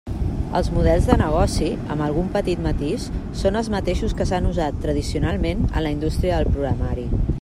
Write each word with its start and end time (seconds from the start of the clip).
Els 0.59 0.69
models 0.75 1.09
de 1.09 1.17
negoci, 1.21 1.67
amb 1.95 2.05
algun 2.05 2.31
petit 2.37 2.63
matís, 2.67 3.05
són 3.43 3.59
els 3.61 3.69
mateixos 3.75 4.17
que 4.23 4.27
s'han 4.31 4.49
usat 4.53 4.81
tradicionalment 4.87 5.63
en 5.69 5.87
la 5.89 5.93
indústria 5.99 6.41
del 6.41 6.53
programari. 6.57 7.07